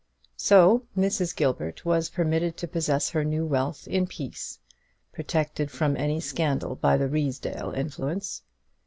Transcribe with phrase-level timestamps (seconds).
[0.37, 1.35] So Mrs.
[1.35, 4.57] Gilbert was permitted to possess her new wealth in peace,
[5.13, 8.41] protected from any scandal by the Ruysdale influence.